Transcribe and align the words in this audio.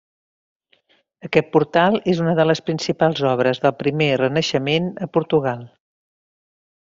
Aquest 1.27 1.49
portal 1.57 1.97
és 2.15 2.23
una 2.25 2.33
de 2.41 2.45
les 2.49 2.61
principals 2.71 3.21
obres 3.35 3.61
del 3.67 3.75
primer 3.85 4.07
renaixement 4.25 4.89
a 5.07 5.13
Portugal. 5.19 5.63